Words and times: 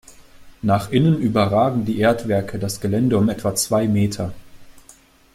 Nach 0.63 0.89
Innen 0.91 1.19
überragen 1.21 1.85
die 1.85 1.99
Erdwerke 1.99 2.57
das 2.57 2.79
Gelände 2.81 3.19
um 3.19 3.29
etwa 3.29 3.53
zwei 3.53 3.87
Meter. 3.87 4.33